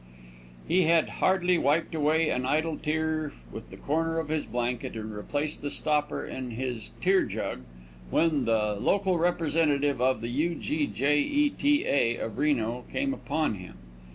[0.67, 5.15] He had hardly wiped away an idle tear with the corner of his blanket and
[5.15, 7.61] replaced the stopper in his tear jug
[8.09, 10.55] when the local representative of the U.
[10.55, 10.87] G.
[10.87, 11.19] J.
[11.19, 11.51] E.
[11.51, 11.85] T.
[11.85, 12.17] A.
[12.17, 13.75] of Reno came upon him.